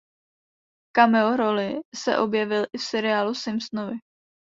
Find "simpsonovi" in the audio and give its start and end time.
3.33-3.97